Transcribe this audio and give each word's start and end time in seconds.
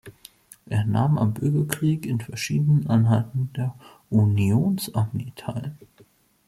Er 0.67 0.83
nahm 0.83 1.19
am 1.19 1.35
Bürgerkrieg 1.35 2.07
in 2.07 2.21
verschiedenen 2.21 2.87
Einheiten 2.87 3.51
der 3.55 3.75
Unionsarmee 4.09 5.31
teil. 5.35 5.77